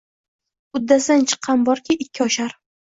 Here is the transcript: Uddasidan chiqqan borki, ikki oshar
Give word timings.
Uddasidan 0.79 1.29
chiqqan 1.33 1.69
borki, 1.71 2.01
ikki 2.09 2.29
oshar 2.31 2.63